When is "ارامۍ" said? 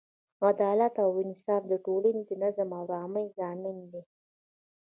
2.85-3.25